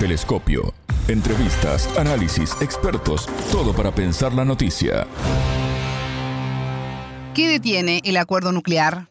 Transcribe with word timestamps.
Telescopio. 0.00 0.72
Entrevistas, 1.08 1.86
análisis, 1.98 2.56
expertos, 2.62 3.28
todo 3.52 3.74
para 3.74 3.94
pensar 3.94 4.32
la 4.32 4.46
noticia. 4.46 5.06
¿Qué 7.34 7.46
detiene 7.48 8.00
el 8.04 8.16
acuerdo 8.16 8.50
nuclear? 8.50 9.10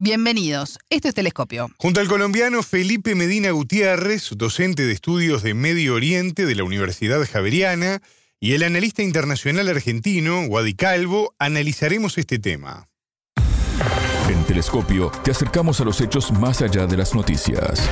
Bienvenidos, 0.00 0.80
esto 0.90 1.06
es 1.06 1.14
Telescopio. 1.14 1.68
Junto 1.78 2.00
al 2.00 2.08
colombiano 2.08 2.64
Felipe 2.64 3.14
Medina 3.14 3.52
Gutiérrez, 3.52 4.30
docente 4.34 4.84
de 4.84 4.92
estudios 4.92 5.44
de 5.44 5.54
Medio 5.54 5.94
Oriente 5.94 6.44
de 6.44 6.56
la 6.56 6.64
Universidad 6.64 7.24
Javeriana, 7.24 8.02
y 8.40 8.54
el 8.54 8.64
analista 8.64 9.04
internacional 9.04 9.68
argentino, 9.68 10.40
Wadi 10.40 10.74
Calvo, 10.74 11.36
analizaremos 11.38 12.18
este 12.18 12.40
tema. 12.40 12.88
En 14.28 14.42
Telescopio 14.42 15.12
te 15.22 15.30
acercamos 15.30 15.80
a 15.80 15.84
los 15.84 16.00
hechos 16.00 16.32
más 16.32 16.62
allá 16.62 16.88
de 16.88 16.96
las 16.96 17.14
noticias. 17.14 17.88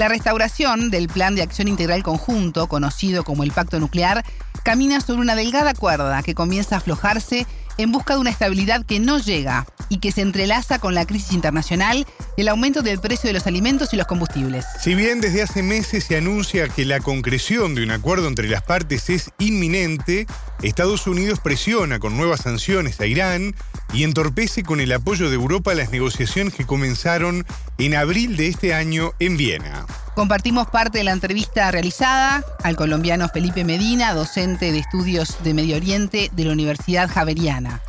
La 0.00 0.08
restauración 0.08 0.90
del 0.90 1.08
Plan 1.08 1.34
de 1.34 1.42
Acción 1.42 1.68
Integral 1.68 2.02
Conjunto, 2.02 2.68
conocido 2.68 3.22
como 3.22 3.42
el 3.42 3.52
Pacto 3.52 3.78
Nuclear, 3.78 4.24
camina 4.64 5.02
sobre 5.02 5.20
una 5.20 5.34
delgada 5.34 5.74
cuerda 5.74 6.22
que 6.22 6.34
comienza 6.34 6.74
a 6.74 6.78
aflojarse 6.78 7.46
en 7.82 7.92
busca 7.92 8.14
de 8.14 8.20
una 8.20 8.30
estabilidad 8.30 8.84
que 8.84 9.00
no 9.00 9.18
llega 9.18 9.66
y 9.88 9.98
que 9.98 10.12
se 10.12 10.20
entrelaza 10.20 10.78
con 10.78 10.94
la 10.94 11.06
crisis 11.06 11.32
internacional 11.32 12.06
el 12.36 12.48
aumento 12.48 12.82
del 12.82 13.00
precio 13.00 13.28
de 13.28 13.34
los 13.34 13.46
alimentos 13.46 13.92
y 13.92 13.96
los 13.96 14.06
combustibles. 14.06 14.64
Si 14.80 14.94
bien 14.94 15.20
desde 15.20 15.42
hace 15.42 15.62
meses 15.62 16.04
se 16.04 16.16
anuncia 16.16 16.68
que 16.68 16.84
la 16.84 17.00
concreción 17.00 17.74
de 17.74 17.82
un 17.82 17.90
acuerdo 17.90 18.28
entre 18.28 18.48
las 18.48 18.62
partes 18.62 19.10
es 19.10 19.30
inminente, 19.38 20.26
Estados 20.62 21.06
Unidos 21.06 21.40
presiona 21.40 21.98
con 21.98 22.16
nuevas 22.16 22.40
sanciones 22.42 23.00
a 23.00 23.06
Irán 23.06 23.54
y 23.92 24.04
entorpece 24.04 24.62
con 24.62 24.80
el 24.80 24.92
apoyo 24.92 25.28
de 25.28 25.36
Europa 25.36 25.74
las 25.74 25.90
negociaciones 25.90 26.54
que 26.54 26.66
comenzaron 26.66 27.44
en 27.78 27.94
abril 27.94 28.36
de 28.36 28.48
este 28.48 28.74
año 28.74 29.12
en 29.18 29.36
Viena. 29.36 29.86
Compartimos 30.20 30.68
parte 30.68 30.98
de 30.98 31.04
la 31.04 31.12
entrevista 31.12 31.70
realizada 31.70 32.44
al 32.62 32.76
colombiano 32.76 33.26
Felipe 33.30 33.64
Medina, 33.64 34.12
docente 34.12 34.70
de 34.70 34.76
estudios 34.76 35.42
de 35.42 35.54
Medio 35.54 35.76
Oriente 35.76 36.28
de 36.34 36.44
la 36.44 36.52
Universidad 36.52 37.08
Javeriana. 37.08 37.80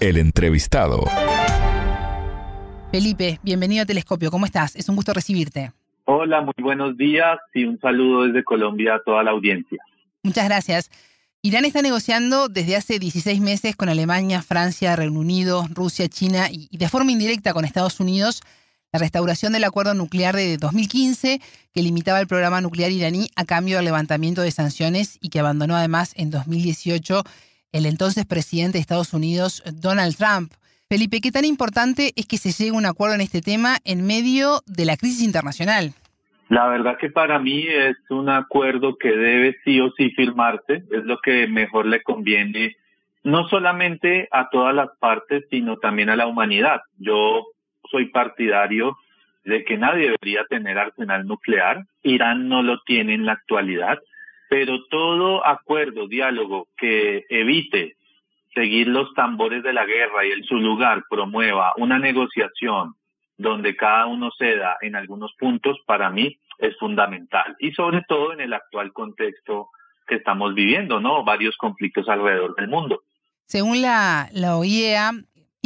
El 0.00 0.16
entrevistado. 0.16 1.04
Felipe, 2.90 3.40
bienvenido 3.42 3.82
a 3.82 3.84
Telescopio. 3.84 4.30
¿Cómo 4.30 4.46
estás? 4.46 4.74
Es 4.74 4.88
un 4.88 4.96
gusto 4.96 5.12
recibirte. 5.12 5.72
Hola, 6.06 6.40
muy 6.40 6.54
buenos 6.62 6.96
días 6.96 7.38
y 7.52 7.64
un 7.64 7.78
saludo 7.78 8.22
desde 8.22 8.42
Colombia 8.42 8.94
a 8.94 9.00
toda 9.00 9.22
la 9.22 9.32
audiencia. 9.32 9.78
Muchas 10.22 10.46
gracias. 10.46 10.90
Irán 11.42 11.66
está 11.66 11.82
negociando 11.82 12.48
desde 12.48 12.76
hace 12.76 12.98
16 12.98 13.38
meses 13.42 13.76
con 13.76 13.90
Alemania, 13.90 14.40
Francia, 14.40 14.96
Reino 14.96 15.20
Unido, 15.20 15.66
Rusia, 15.74 16.08
China 16.08 16.46
y 16.50 16.74
de 16.74 16.88
forma 16.88 17.12
indirecta 17.12 17.52
con 17.52 17.66
Estados 17.66 18.00
Unidos 18.00 18.40
la 18.96 19.00
restauración 19.00 19.52
del 19.52 19.64
acuerdo 19.64 19.92
nuclear 19.92 20.34
de 20.34 20.56
2015 20.56 21.38
que 21.74 21.82
limitaba 21.82 22.18
el 22.18 22.26
programa 22.26 22.62
nuclear 22.62 22.90
iraní 22.90 23.28
a 23.36 23.44
cambio 23.44 23.76
del 23.76 23.84
levantamiento 23.84 24.40
de 24.40 24.50
sanciones 24.50 25.18
y 25.20 25.28
que 25.28 25.38
abandonó 25.38 25.76
además 25.76 26.14
en 26.16 26.30
2018 26.30 27.22
el 27.72 27.84
entonces 27.84 28.24
presidente 28.24 28.78
de 28.78 28.80
Estados 28.80 29.12
Unidos, 29.12 29.62
Donald 29.70 30.16
Trump. 30.16 30.50
Felipe, 30.88 31.20
¿qué 31.20 31.30
tan 31.30 31.44
importante 31.44 32.14
es 32.16 32.26
que 32.26 32.38
se 32.38 32.52
llegue 32.52 32.70
a 32.70 32.78
un 32.78 32.86
acuerdo 32.86 33.16
en 33.16 33.20
este 33.20 33.42
tema 33.42 33.76
en 33.84 34.06
medio 34.06 34.62
de 34.64 34.86
la 34.86 34.96
crisis 34.96 35.22
internacional? 35.22 35.92
La 36.48 36.66
verdad 36.66 36.96
que 36.98 37.10
para 37.10 37.38
mí 37.38 37.66
es 37.68 37.98
un 38.08 38.30
acuerdo 38.30 38.96
que 38.96 39.10
debe 39.10 39.56
sí 39.62 39.78
o 39.78 39.92
sí 39.94 40.08
firmarse, 40.12 40.84
es 40.90 41.04
lo 41.04 41.18
que 41.18 41.46
mejor 41.48 41.84
le 41.84 42.02
conviene 42.02 42.76
no 43.24 43.46
solamente 43.48 44.26
a 44.30 44.48
todas 44.48 44.74
las 44.74 44.88
partes, 45.00 45.44
sino 45.50 45.76
también 45.76 46.08
a 46.08 46.16
la 46.16 46.26
humanidad. 46.26 46.80
Yo 46.96 47.44
soy 47.90 48.06
partidario 48.06 48.96
de 49.44 49.64
que 49.64 49.78
nadie 49.78 50.10
debería 50.10 50.44
tener 50.46 50.78
arsenal 50.78 51.26
nuclear. 51.26 51.84
Irán 52.02 52.48
no 52.48 52.62
lo 52.62 52.80
tiene 52.82 53.14
en 53.14 53.26
la 53.26 53.32
actualidad, 53.32 53.98
pero 54.48 54.84
todo 54.90 55.46
acuerdo, 55.46 56.08
diálogo 56.08 56.68
que 56.76 57.24
evite 57.28 57.96
seguir 58.54 58.88
los 58.88 59.12
tambores 59.14 59.62
de 59.62 59.72
la 59.72 59.84
guerra 59.84 60.26
y 60.26 60.32
en 60.32 60.44
su 60.44 60.56
lugar 60.56 61.04
promueva 61.08 61.74
una 61.76 61.98
negociación 61.98 62.94
donde 63.38 63.76
cada 63.76 64.06
uno 64.06 64.30
ceda 64.38 64.78
en 64.80 64.96
algunos 64.96 65.34
puntos, 65.38 65.78
para 65.86 66.10
mí 66.10 66.38
es 66.58 66.76
fundamental. 66.78 67.54
Y 67.60 67.72
sobre 67.72 68.02
todo 68.08 68.32
en 68.32 68.40
el 68.40 68.54
actual 68.54 68.92
contexto 68.92 69.68
que 70.06 70.16
estamos 70.16 70.54
viviendo, 70.54 71.00
¿no? 71.00 71.22
Varios 71.22 71.56
conflictos 71.56 72.08
alrededor 72.08 72.54
del 72.56 72.68
mundo. 72.68 73.02
Según 73.44 73.82
la, 73.82 74.28
la 74.32 74.56
OIEA, 74.56 75.12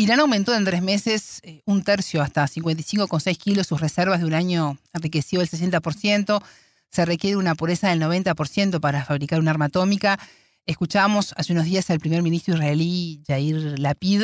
Irán 0.01 0.21
aumentó 0.21 0.55
en 0.55 0.65
tres 0.65 0.81
meses 0.81 1.43
eh, 1.43 1.61
un 1.67 1.85
tercio, 1.85 2.23
hasta 2.23 2.45
55,6 2.45 3.37
kilos, 3.37 3.67
sus 3.67 3.83
reservas 3.83 4.21
de 4.21 4.25
un 4.25 4.33
año 4.33 4.79
enriquecido 4.95 5.43
el 5.43 5.49
60%. 5.51 6.43
Se 6.89 7.05
requiere 7.05 7.37
una 7.37 7.55
pureza 7.55 7.91
del 7.91 8.01
90% 8.01 8.81
para 8.81 9.05
fabricar 9.05 9.41
un 9.41 9.49
arma 9.49 9.67
atómica. 9.67 10.19
Escuchábamos 10.65 11.35
hace 11.37 11.53
unos 11.53 11.67
días 11.67 11.91
al 11.91 12.01
primer 12.01 12.23
ministro 12.23 12.55
israelí 12.55 13.21
Yair 13.29 13.79
Lapid 13.79 14.23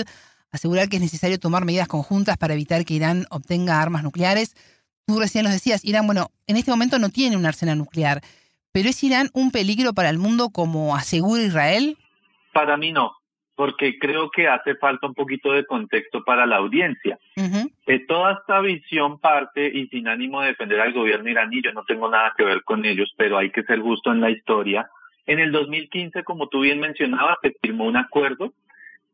asegurar 0.50 0.88
que 0.88 0.96
es 0.96 1.02
necesario 1.02 1.38
tomar 1.38 1.66
medidas 1.66 1.88
conjuntas 1.88 2.38
para 2.38 2.54
evitar 2.54 2.86
que 2.86 2.94
Irán 2.94 3.26
obtenga 3.28 3.82
armas 3.82 4.02
nucleares. 4.02 4.54
Tú 5.06 5.20
recién 5.20 5.44
nos 5.44 5.52
decías, 5.52 5.84
Irán, 5.84 6.06
bueno, 6.06 6.30
en 6.46 6.56
este 6.56 6.70
momento 6.70 6.98
no 6.98 7.10
tiene 7.10 7.36
un 7.36 7.44
arsenal 7.44 7.76
nuclear, 7.76 8.22
pero 8.72 8.88
¿es 8.88 9.04
Irán 9.04 9.28
un 9.34 9.50
peligro 9.50 9.92
para 9.92 10.08
el 10.08 10.16
mundo 10.16 10.48
como 10.48 10.96
asegura 10.96 11.42
Israel? 11.42 11.98
Para 12.54 12.78
mí 12.78 12.92
no, 12.92 13.12
porque 13.56 13.98
creo 13.98 14.30
que 14.30 14.46
hace 14.48 14.76
falta 14.76 15.06
un 15.06 15.14
poquito 15.14 15.52
de 15.52 15.64
contexto 15.64 16.22
para 16.22 16.46
la 16.46 16.56
audiencia. 16.56 17.18
Toda 18.06 18.34
esta 18.34 18.60
visión 18.60 19.18
parte, 19.18 19.66
y 19.66 19.88
sin 19.88 20.06
ánimo 20.06 20.42
de 20.42 20.48
defender 20.48 20.80
al 20.80 20.92
gobierno 20.92 21.28
iraní, 21.28 21.62
yo 21.62 21.72
no 21.72 21.82
tengo 21.84 22.08
nada 22.08 22.34
que 22.36 22.44
ver 22.44 22.62
con 22.62 22.84
ellos, 22.84 23.12
pero 23.16 23.38
hay 23.38 23.50
que 23.50 23.62
ser 23.64 23.80
justo 23.80 24.12
en 24.12 24.20
la 24.20 24.30
historia, 24.30 24.88
en 25.26 25.40
el 25.40 25.50
2015, 25.50 26.22
como 26.22 26.48
tú 26.48 26.60
bien 26.60 26.78
mencionabas, 26.78 27.38
se 27.42 27.56
firmó 27.60 27.86
un 27.86 27.96
acuerdo. 27.96 28.52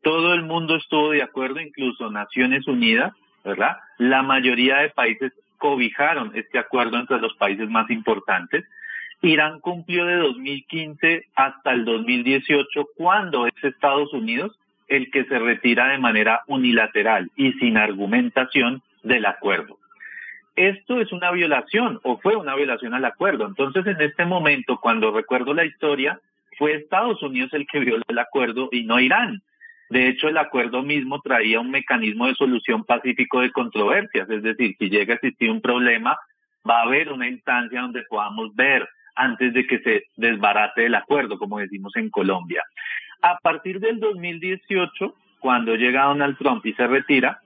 Todo 0.02 0.34
el 0.34 0.42
mundo 0.42 0.76
estuvo 0.76 1.10
de 1.10 1.22
acuerdo, 1.22 1.60
incluso 1.60 2.10
Naciones 2.10 2.66
Unidas, 2.66 3.14
¿verdad? 3.44 3.78
La 3.96 4.22
mayoría 4.22 4.78
de 4.78 4.90
países 4.90 5.32
cobijaron 5.56 6.32
este 6.34 6.58
acuerdo 6.58 6.98
entre 6.98 7.20
los 7.20 7.34
países 7.36 7.68
más 7.70 7.88
importantes. 7.90 8.64
Irán 9.22 9.60
cumplió 9.60 10.04
de 10.04 10.16
2015 10.16 11.26
hasta 11.34 11.72
el 11.72 11.84
2018 11.84 12.86
cuando 12.96 13.46
es 13.46 13.54
Estados 13.62 14.12
Unidos 14.12 14.58
el 14.88 15.10
que 15.10 15.24
se 15.24 15.38
retira 15.38 15.88
de 15.88 15.98
manera 15.98 16.42
unilateral 16.48 17.30
y 17.36 17.52
sin 17.54 17.76
argumentación 17.76 18.82
del 19.02 19.26
acuerdo 19.26 19.78
esto 20.56 21.00
es 21.00 21.12
una 21.12 21.30
violación 21.30 21.98
o 22.02 22.18
fue 22.18 22.36
una 22.36 22.54
violación 22.54 22.94
al 22.94 23.04
acuerdo. 23.04 23.46
Entonces, 23.46 23.86
en 23.86 24.00
este 24.00 24.24
momento, 24.26 24.78
cuando 24.80 25.10
recuerdo 25.10 25.54
la 25.54 25.64
historia, 25.64 26.20
fue 26.58 26.74
Estados 26.74 27.22
Unidos 27.22 27.52
el 27.54 27.66
que 27.66 27.80
violó 27.80 28.02
el 28.08 28.18
acuerdo 28.18 28.68
y 28.70 28.84
no 28.84 29.00
Irán. 29.00 29.42
De 29.88 30.08
hecho, 30.08 30.28
el 30.28 30.38
acuerdo 30.38 30.82
mismo 30.82 31.20
traía 31.20 31.60
un 31.60 31.70
mecanismo 31.70 32.26
de 32.26 32.34
solución 32.34 32.84
pacífico 32.84 33.40
de 33.40 33.50
controversias, 33.50 34.28
es 34.30 34.42
decir, 34.42 34.74
si 34.78 34.88
llega 34.88 35.14
a 35.14 35.16
existir 35.16 35.50
un 35.50 35.60
problema, 35.60 36.18
va 36.68 36.80
a 36.80 36.82
haber 36.84 37.12
una 37.12 37.28
instancia 37.28 37.80
donde 37.80 38.02
podamos 38.08 38.54
ver 38.54 38.88
antes 39.14 39.52
de 39.52 39.66
que 39.66 39.78
se 39.80 40.04
desbarate 40.16 40.86
el 40.86 40.94
acuerdo, 40.94 41.38
como 41.38 41.58
decimos 41.58 41.94
en 41.96 42.10
Colombia. 42.10 42.62
A 43.22 43.38
partir 43.38 43.80
del 43.80 44.00
2018, 44.00 45.14
cuando 45.38 45.76
llega 45.76 46.04
Donald 46.04 46.36
Trump 46.38 46.64
y 46.66 46.72
se 46.74 46.86
retira, 46.86 47.40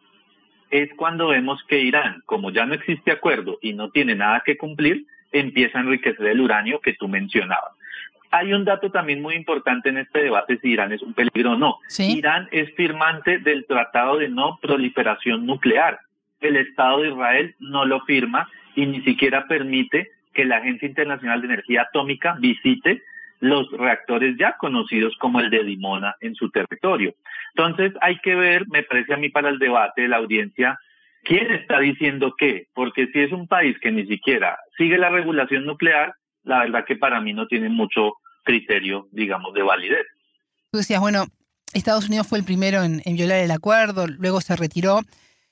es 0.70 0.90
cuando 0.96 1.28
vemos 1.28 1.62
que 1.68 1.80
Irán, 1.80 2.22
como 2.26 2.50
ya 2.50 2.66
no 2.66 2.74
existe 2.74 3.12
acuerdo 3.12 3.58
y 3.60 3.72
no 3.72 3.90
tiene 3.90 4.14
nada 4.14 4.42
que 4.44 4.56
cumplir, 4.56 5.06
empieza 5.32 5.78
a 5.78 5.82
enriquecer 5.82 6.26
el 6.26 6.40
uranio 6.40 6.80
que 6.80 6.94
tú 6.94 7.08
mencionabas. 7.08 7.72
Hay 8.30 8.52
un 8.52 8.64
dato 8.64 8.90
también 8.90 9.22
muy 9.22 9.34
importante 9.34 9.88
en 9.88 9.98
este 9.98 10.24
debate 10.24 10.58
si 10.58 10.70
Irán 10.70 10.92
es 10.92 11.02
un 11.02 11.14
peligro 11.14 11.52
o 11.52 11.56
no. 11.56 11.78
Irán 11.98 12.48
es 12.50 12.74
firmante 12.74 13.38
del 13.38 13.66
Tratado 13.66 14.18
de 14.18 14.28
No 14.28 14.58
Proliferación 14.60 15.46
Nuclear. 15.46 16.00
El 16.40 16.56
Estado 16.56 17.02
de 17.02 17.10
Israel 17.10 17.54
no 17.60 17.84
lo 17.84 18.00
firma 18.00 18.48
y 18.74 18.86
ni 18.86 19.02
siquiera 19.02 19.46
permite 19.46 20.10
que 20.36 20.44
la 20.44 20.58
Agencia 20.58 20.86
Internacional 20.86 21.40
de 21.40 21.46
Energía 21.46 21.82
Atómica 21.82 22.36
visite 22.38 23.02
los 23.40 23.70
reactores 23.72 24.36
ya 24.38 24.56
conocidos 24.58 25.16
como 25.18 25.40
el 25.40 25.50
de 25.50 25.64
Dimona 25.64 26.14
en 26.20 26.34
su 26.34 26.50
territorio. 26.50 27.14
Entonces 27.54 27.92
hay 28.02 28.18
que 28.18 28.34
ver, 28.34 28.68
me 28.68 28.82
parece 28.82 29.14
a 29.14 29.16
mí 29.16 29.30
para 29.30 29.48
el 29.48 29.58
debate 29.58 30.02
de 30.02 30.08
la 30.08 30.18
audiencia, 30.18 30.78
quién 31.24 31.50
está 31.50 31.80
diciendo 31.80 32.34
qué, 32.38 32.68
porque 32.74 33.08
si 33.08 33.20
es 33.20 33.32
un 33.32 33.48
país 33.48 33.76
que 33.80 33.90
ni 33.90 34.06
siquiera 34.06 34.58
sigue 34.76 34.98
la 34.98 35.10
regulación 35.10 35.64
nuclear, 35.64 36.14
la 36.44 36.60
verdad 36.60 36.84
que 36.84 36.96
para 36.96 37.20
mí 37.20 37.32
no 37.32 37.46
tiene 37.46 37.68
mucho 37.68 38.14
criterio, 38.44 39.08
digamos, 39.10 39.52
de 39.54 39.62
validez. 39.62 40.06
Tú 40.70 40.78
decías, 40.78 41.00
bueno, 41.00 41.24
Estados 41.72 42.08
Unidos 42.08 42.26
fue 42.26 42.38
el 42.38 42.44
primero 42.44 42.82
en, 42.82 43.02
violar 43.04 43.38
el 43.38 43.50
acuerdo, 43.50 44.06
luego 44.06 44.40
se 44.40 44.54
retiró. 44.56 45.00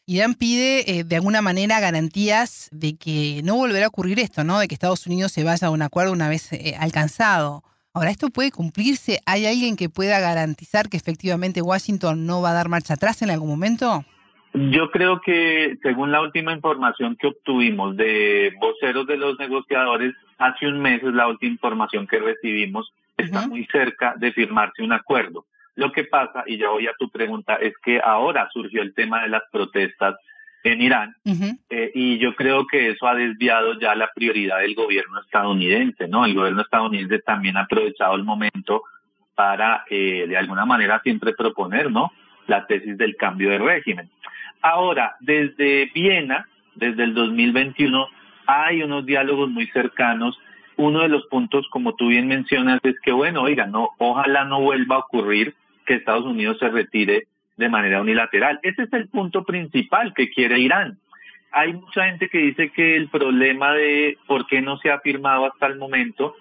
Irán 0.07 0.35
pide 0.35 0.99
eh, 0.99 1.05
de 1.05 1.17
alguna 1.17 1.41
manera 1.41 1.81
garantías 1.81 2.69
de 2.73 2.97
que 2.99 3.41
no 3.43 3.57
volverá 3.57 3.87
a 3.87 3.89
ocurrir 3.89 4.19
esto, 4.21 4.45
¿no? 4.45 4.59
De 4.59 4.69
que 4.69 4.75
Estados 4.75 5.07
Unidos 5.07 5.33
se 5.33 5.45
vaya 5.45 5.69
a 5.69 5.71
un 5.71 5.81
acuerdo 5.81 6.13
una 6.13 6.29
vez 6.29 6.53
eh, 6.53 6.75
alcanzado. 6.79 7.63
Ahora, 7.95 8.11
¿esto 8.11 8.29
puede 8.29 8.51
cumplirse? 8.51 9.21
¿Hay 9.25 9.47
alguien 9.47 9.77
que 9.77 9.89
pueda 9.89 10.21
garantizar 10.21 10.91
que 10.91 10.99
efectivamente 10.99 11.63
Washington 11.63 12.27
no 12.27 12.43
va 12.43 12.51
a 12.51 12.55
dar 12.55 12.69
marcha 12.69 12.95
atrás 12.95 13.23
en 13.23 13.31
algún 13.31 13.49
momento? 13.49 14.05
Yo 14.53 14.91
creo 14.91 15.21
que 15.23 15.79
según 15.83 16.13
la 16.13 16.21
última 16.21 16.53
información 16.53 17.17
que 17.17 17.29
obtuvimos 17.29 17.97
de 17.97 18.53
voceros 18.61 19.07
de 19.07 19.17
los 19.17 19.39
negociadores, 19.39 20.15
hace 20.39 20.67
un 20.67 20.81
mes 20.81 21.03
es 21.03 21.15
la 21.15 21.29
última 21.29 21.53
información 21.53 22.07
que 22.07 22.19
recibimos, 22.19 22.93
está 23.17 23.47
muy 23.47 23.65
cerca 23.67 24.15
de 24.19 24.33
firmarse 24.33 24.83
un 24.83 24.93
acuerdo. 24.93 25.47
Lo 25.77 25.93
que 25.93 26.05
pasa, 26.05 26.45
y 26.47 26.57
ya 26.57 26.71
voy 26.71 26.87
a 26.87 26.95
tu 26.99 27.11
pregunta, 27.11 27.55
es 27.55 27.75
que 27.83 28.01
ahora 28.03 28.49
surgió 28.53 28.83
el 28.83 28.95
tema 28.95 29.23
de 29.23 29.29
las 29.29 29.43
protestas 29.51 30.17
en 30.65 30.81
Irán 30.81 31.15
eh, 31.69 31.91
y 31.95 32.19
yo 32.19 32.35
creo 32.35 32.67
que 32.67 32.91
eso 32.91 33.07
ha 33.07 33.15
desviado 33.15 33.79
ya 33.79 33.95
la 33.95 34.11
prioridad 34.15 34.61
del 34.61 34.75
gobierno 34.75 35.21
estadounidense, 35.21 36.09
¿no? 36.09 36.25
El 36.25 36.35
gobierno 36.35 36.63
estadounidense 36.63 37.19
también 37.19 37.59
ha 37.59 37.63
aprovechado 37.63 38.15
el 38.15 38.25
momento 38.25 38.83
para 39.35 39.85
eh, 39.91 40.25
de 40.27 40.37
alguna 40.39 40.65
manera 40.65 41.01
siempre 41.03 41.35
proponer, 41.35 41.91
¿no? 41.91 42.13
La 42.47 42.67
tesis 42.67 42.97
del 42.97 43.17
cambio 43.17 43.51
de 43.51 43.59
régimen. 43.59 44.09
Ahora, 44.63 45.17
desde 45.21 45.91
Viena, 45.95 46.49
desde 46.75 47.05
el 47.05 47.13
2021, 47.13 48.09
hay 48.47 48.83
unos 48.83 49.05
diálogos 49.05 49.51
muy 49.51 49.67
cercanos. 49.67 50.39
Uno 50.77 51.01
de 51.01 51.09
los 51.09 51.27
puntos, 51.27 51.69
como 51.69 51.95
tú 51.95 52.09
bien 52.09 52.27
mencionas, 52.27 52.81
es 52.85 52.99
que, 53.01 53.13
bueno, 53.13 53.43
oiga, 53.43 53.67
no, 53.67 53.91
ojalá 53.99 54.45
no 54.45 54.63
vuelva 54.63 54.97
a 54.97 55.01
ocurrir 55.01 55.55
que 55.85 55.95
Estados 55.95 56.25
Unidos 56.25 56.59
se 56.59 56.69
retire 56.69 57.27
de 57.57 57.69
manera 57.69 58.01
unilateral. 58.01 58.59
Ese 58.63 58.83
es 58.83 58.93
el 58.93 59.09
punto 59.09 59.45
principal 59.45 60.13
que 60.15 60.31
quiere 60.31 60.59
Irán. 60.59 60.99
Hay 61.53 61.73
mucha 61.73 62.07
gente 62.07 62.29
que 62.29 62.39
dice 62.39 62.71
que 62.71 62.97
el 62.97 63.09
problema 63.09 63.73
de 63.73 64.19
por 64.27 64.47
qué 64.47 64.61
no 64.61 64.77
se 64.79 64.91
ha 64.91 64.99
firmado 65.01 65.47
hasta 65.47 65.67
el 65.67 65.77
momento 65.77 66.35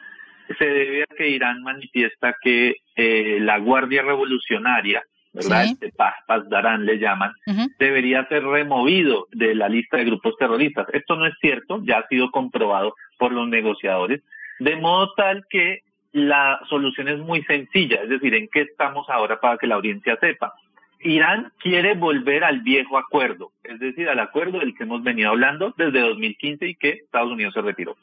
se 0.58 0.66
debe 0.66 1.04
a 1.04 1.16
que 1.16 1.30
Irán 1.30 1.62
manifiesta 1.64 2.36
que 2.42 2.78
eh, 2.96 3.38
la 3.40 3.60
Guardia 3.60 4.02
Revolucionaria, 4.02 5.04
¿verdad? 5.32 5.66
Este 5.66 5.92
Paz, 5.92 6.16
Darán 6.50 6.86
le 6.86 7.00
llaman, 7.00 7.32
debería 7.80 8.28
ser 8.28 8.44
removido 8.44 9.28
de 9.32 9.56
la 9.56 9.70
lista 9.70 9.98
de 9.98 10.06
grupos 10.06 10.36
terroristas. 10.38 10.88
Esto 10.94 11.16
no 11.16 11.26
es 11.26 11.34
cierto, 11.40 11.82
ya 11.84 12.00
ha 12.00 12.08
sido 12.08 12.30
comprobado 12.32 12.96
por 13.18 13.32
los 13.32 13.48
negociadores, 13.48 14.22
de 14.60 14.76
modo 14.76 15.14
tal 15.16 15.46
que 15.50 15.83
la 16.14 16.60
solución 16.70 17.08
es 17.08 17.20
muy 17.20 17.44
sencilla, 17.44 18.02
es 18.04 18.10
decir, 18.10 18.34
¿en 18.36 18.48
qué 18.48 18.62
estamos 18.62 19.10
ahora 19.10 19.40
para 19.40 19.58
que 19.58 19.68
la 19.68 19.76
audiencia 19.76 20.16
sepa? 20.22 20.54
Irán 21.02 21.52
quiere 21.60 21.96
volver 21.96 22.44
al 22.44 22.62
viejo 22.62 22.98
acuerdo, 22.98 23.52
es 23.64 23.80
decir, 23.80 24.08
al 24.08 24.20
acuerdo 24.20 24.60
del 24.60 24.76
que 24.76 24.84
hemos 24.84 25.04
venido 25.04 25.32
hablando 25.32 25.74
desde 25.76 26.00
2015 26.00 26.68
y 26.68 26.76
que 26.76 26.90
Estados 26.90 27.32
Unidos 27.32 27.56
se 27.56 27.62
retiró. 27.62 27.98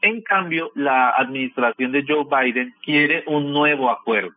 En 0.00 0.22
cambio, 0.22 0.70
la 0.74 1.10
administración 1.10 1.92
de 1.92 2.04
Joe 2.06 2.24
Biden 2.24 2.74
quiere 2.82 3.24
un 3.26 3.52
nuevo 3.52 3.90
acuerdo 3.90 4.34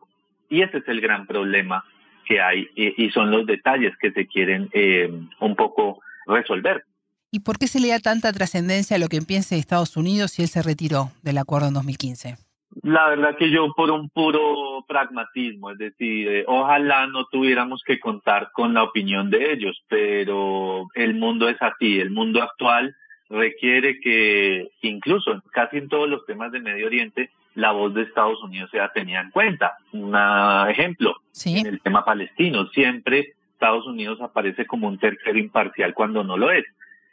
y 0.50 0.62
ese 0.62 0.80
es 0.80 0.88
el 0.88 1.00
gran 1.00 1.26
problema 1.26 1.86
que 2.26 2.42
hay 2.42 2.68
y, 2.76 3.10
son 3.12 3.30
los 3.30 3.46
detalles 3.46 3.94
que 3.98 4.12
se 4.12 4.26
quieren 4.26 4.70
eh, 4.74 5.12
un 5.40 5.56
poco 5.56 6.00
resolver. 6.26 6.84
¿Y 7.32 7.42
por 7.42 7.60
qué 7.60 7.68
se 7.68 7.80
le 7.80 7.90
da 7.90 8.00
tanta 8.00 8.34
trascendencia 8.34 8.96
a 8.96 9.00
lo 9.00 9.10
que 9.10 9.22
piense 9.22 9.58
Estados 9.58 9.96
Unidos 9.96 10.32
si 10.32 10.42
él 10.42 10.48
se 10.48 10.64
retiró 10.64 11.12
del 11.22 11.38
acuerdo 11.38 11.68
en 11.68 11.76
2015? 11.76 12.45
La 12.82 13.10
verdad 13.10 13.38
que 13.38 13.50
yo 13.50 13.74
por 13.74 13.90
un 13.90 14.10
puro 14.10 14.84
pragmatismo, 14.88 15.72
es 15.72 15.78
decir, 15.78 16.28
eh, 16.28 16.44
ojalá 16.48 17.08
no 17.08 17.26
tuviéramos 17.26 17.82
que 17.86 18.00
contar 18.00 18.52
con 18.52 18.74
la 18.74 18.84
opinión 18.84 19.30
de 19.30 19.54
ellos, 19.54 19.82
pero 19.88 20.88
el 20.94 21.16
mundo 21.16 21.48
es 21.48 21.58
así, 21.62 22.00
el 22.00 22.12
mundo 22.12 22.44
actual 22.44 22.96
requiere 23.30 24.00
que 24.00 24.70
incluso 24.82 25.42
casi 25.52 25.78
en 25.78 25.90
todos 25.90 26.10
los 26.10 26.26
temas 26.26 26.52
de 26.52 26.60
Medio 26.60 26.86
Oriente 26.86 27.32
la 27.56 27.72
voz 27.72 27.94
de 27.94 28.04
Estados 28.04 28.42
Unidos 28.44 28.70
sea 28.70 28.90
tenida 28.90 29.22
en 29.22 29.32
cuenta. 29.32 29.78
Un 29.94 30.16
ejemplo, 30.70 31.16
en 31.46 31.66
el 31.66 31.82
tema 31.82 32.04
palestino, 32.04 32.68
siempre 32.68 33.34
Estados 33.54 33.88
Unidos 33.88 34.20
aparece 34.22 34.66
como 34.68 34.88
un 34.88 35.00
tercero 35.00 35.38
imparcial 35.40 35.94
cuando 35.94 36.24
no 36.24 36.38
lo 36.38 36.52
es. 36.52 36.66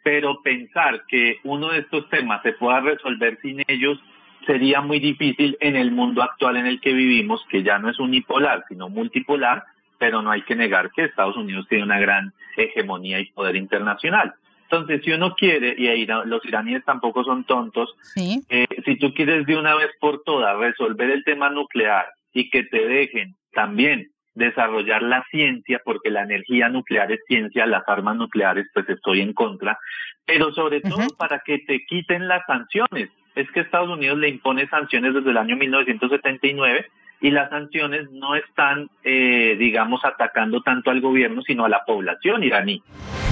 Pero 0.03 0.43
pensar 0.43 1.05
que 1.07 1.39
uno 1.45 1.71
de 1.71 1.79
estos 1.79 2.09
temas 2.11 2.43
se 2.43 2.53
pueda 2.55 2.81
resolver 2.81 3.39
sin 3.41 3.63
ellos 3.69 4.01
sería 4.47 4.81
muy 4.81 5.01
difícil 5.01 5.57
en 5.61 5.77
el 5.77 5.91
mundo 5.91 6.23
actual 6.23 6.57
en 6.57 6.67
el 6.67 6.81
que 6.81 6.93
vivimos, 6.93 7.45
que 7.51 7.63
ya 7.63 7.79
no 7.79 7.91
es 7.91 7.99
unipolar, 7.99 8.65
sino 8.69 8.89
multipolar, 8.89 9.65
pero 9.99 10.23
no 10.23 10.31
hay 10.31 10.43
que 10.43 10.57
negar 10.57 10.91
que 10.91 11.05
Estados 11.05 11.37
Unidos 11.37 11.67
tiene 11.69 11.85
una 11.85 12.01
gran 12.01 12.33
hegemonía 12.57 13.21
y 13.21 13.31
poder 13.33 13.57
internacional. 13.57 14.35
Entonces, 14.65 15.03
si 15.05 15.13
uno 15.13 15.35
quiere, 15.35 15.75
y 15.77 16.07
los 16.07 16.45
iraníes 16.47 16.83
tampoco 16.85 17.25
son 17.25 17.45
tontos, 17.45 17.95
eh, 18.17 18.67
si 18.87 18.97
tú 18.97 19.13
quieres 19.13 19.45
de 19.45 19.57
una 19.57 19.75
vez 19.75 19.91
por 20.01 20.23
todas 20.23 20.57
resolver 20.59 21.11
el 21.11 21.25
tema 21.25 21.51
nuclear 21.51 22.07
y 22.33 22.49
que 22.49 22.63
te 22.63 22.87
dejen 22.87 23.37
también 23.53 24.12
desarrollar 24.35 25.03
la 25.03 25.25
ciencia, 25.31 25.81
porque 25.85 26.11
la 26.11 26.23
energía 26.23 26.69
nuclear 26.69 27.13
es 27.13 27.21
ciencia, 27.27 27.67
las 27.67 27.87
armas 27.87 28.17
nucleares, 28.17 28.67
pues 28.73 28.89
estoy 28.89 29.21
en 29.21 29.33
contra, 29.33 29.79
pero 30.25 30.53
sobre 30.53 30.81
todo 30.81 31.07
para 31.19 31.41
que 31.41 31.59
te 31.59 31.85
quiten 31.87 32.29
las 32.29 32.43
sanciones 32.47 33.11
es 33.35 33.51
que 33.51 33.61
Estados 33.61 33.91
Unidos 33.91 34.19
le 34.19 34.29
impone 34.29 34.69
sanciones 34.69 35.15
desde 35.15 35.31
el 35.31 35.39
año 35.39 35.57
1979 35.57 36.87
y 37.21 37.31
las 37.31 37.51
sanciones 37.51 38.11
no 38.11 38.35
están, 38.35 38.91
eh, 39.05 39.57
digamos, 39.59 40.05
atacando 40.05 40.61
tanto 40.61 40.91
al 40.91 41.01
gobierno, 41.01 41.41
sino 41.43 41.65
a 41.65 41.69
la 41.69 41.85
población 41.85 42.43
iraní. 42.43 42.83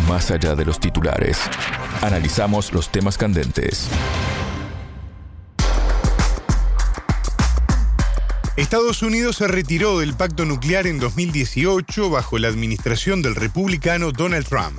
Más 0.09 0.31
allá 0.31 0.55
de 0.55 0.65
los 0.65 0.79
titulares, 0.79 1.51
analizamos 2.03 2.73
los 2.73 2.91
temas 2.91 3.19
candentes. 3.19 3.91
Estados 8.61 9.03
Unidos 9.03 9.37
se 9.37 9.49
retiró 9.49 10.01
del 10.01 10.13
pacto 10.13 10.45
nuclear 10.45 10.87
en 10.87 10.99
2018 10.99 12.11
bajo 12.11 12.37
la 12.39 12.49
administración 12.49 13.23
del 13.23 13.35
republicano 13.35 14.13
Donald 14.13 14.47
Trump. 14.47 14.79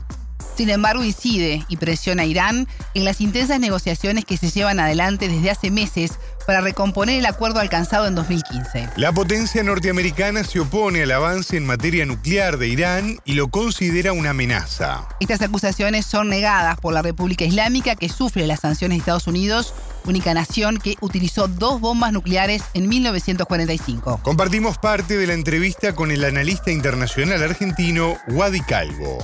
Sin 0.56 0.70
embargo, 0.70 1.04
incide 1.04 1.66
y 1.68 1.78
presiona 1.78 2.22
a 2.22 2.26
Irán 2.28 2.68
en 2.94 3.06
las 3.06 3.22
intensas 3.22 3.60
negociaciones 3.60 4.24
que 4.24 4.38
se 4.38 4.52
llevan 4.52 4.80
adelante 4.80 5.28
desde 5.30 5.50
hace 5.50 5.72
meses 5.72 6.12
para 6.46 6.62
recomponer 6.62 7.18
el 7.18 7.26
acuerdo 7.26 7.60
alcanzado 7.60 8.06
en 8.06 8.14
2015. 8.14 8.90
La 8.98 9.12
potencia 9.14 9.64
norteamericana 9.64 10.44
se 10.44 10.60
opone 10.60 11.02
al 11.02 11.12
avance 11.12 11.58
en 11.58 11.66
materia 11.66 12.06
nuclear 12.06 12.60
de 12.60 12.68
Irán 12.68 13.18
y 13.26 13.34
lo 13.34 13.48
considera 13.48 14.14
una 14.14 14.30
amenaza. 14.30 15.08
Estas 15.20 15.42
acusaciones 15.42 16.06
son 16.06 16.30
negadas 16.30 16.80
por 16.80 16.94
la 16.94 17.02
República 17.02 17.46
Islámica 17.46 17.96
que 17.96 18.10
sufre 18.10 18.46
las 18.46 18.60
sanciones 18.60 18.98
de 18.98 19.00
Estados 19.00 19.26
Unidos, 19.26 19.74
única 20.06 20.34
nación 20.34 20.78
que 20.78 20.96
utilizó 21.02 21.48
dos 21.48 21.82
bombas 21.82 22.12
nucleares 22.14 22.64
en 22.74 22.90
1945. 22.90 24.22
Compartimos 24.24 24.78
parte 24.78 25.18
de 25.18 25.28
la 25.28 25.34
entrevista 25.34 25.94
con 25.94 26.12
el 26.12 26.24
analista 26.24 26.72
internacional 26.72 27.44
argentino 27.44 28.18
Wadi 28.28 28.62
Calvo. 28.62 29.18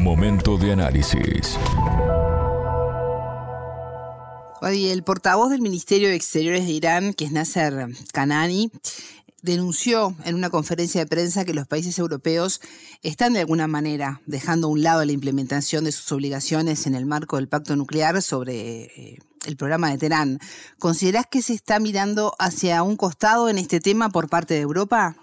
Momento 0.00 0.56
de 0.56 0.72
análisis. 0.72 1.58
El 4.62 5.02
portavoz 5.02 5.50
del 5.50 5.60
Ministerio 5.60 6.08
de 6.08 6.14
Exteriores 6.14 6.66
de 6.66 6.72
Irán, 6.72 7.14
que 7.14 7.24
es 7.24 7.32
Nasser 7.32 7.88
Kanani, 8.12 8.70
denunció 9.42 10.14
en 10.24 10.36
una 10.36 10.50
conferencia 10.50 11.00
de 11.00 11.08
prensa 11.08 11.44
que 11.44 11.52
los 11.52 11.66
países 11.66 11.98
europeos 11.98 12.60
están 13.02 13.32
de 13.32 13.40
alguna 13.40 13.66
manera 13.66 14.22
dejando 14.26 14.68
a 14.68 14.70
un 14.70 14.82
lado 14.82 15.04
la 15.04 15.12
implementación 15.12 15.84
de 15.84 15.92
sus 15.92 16.10
obligaciones 16.12 16.86
en 16.86 16.94
el 16.94 17.06
marco 17.06 17.36
del 17.36 17.48
pacto 17.48 17.74
nuclear 17.74 18.22
sobre 18.22 18.84
eh, 18.84 19.18
el 19.46 19.56
programa 19.56 19.90
de 19.90 19.98
Teherán. 19.98 20.38
¿Considerás 20.78 21.26
que 21.26 21.42
se 21.42 21.54
está 21.54 21.80
mirando 21.80 22.32
hacia 22.38 22.82
un 22.82 22.96
costado 22.96 23.48
en 23.48 23.58
este 23.58 23.80
tema 23.80 24.08
por 24.10 24.28
parte 24.28 24.54
de 24.54 24.60
Europa? 24.60 25.16